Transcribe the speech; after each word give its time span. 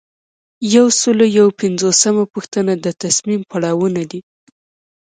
یو 0.75 0.85
سل 0.99 1.17
او 1.25 1.29
یو 1.39 1.47
پنځوسمه 1.59 2.23
پوښتنه 2.33 2.73
د 2.83 2.87
تصمیم 3.01 3.41
پړاوونه 3.51 4.01
دي. 4.11 4.21